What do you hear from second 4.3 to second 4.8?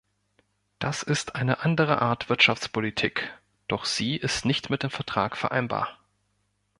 nicht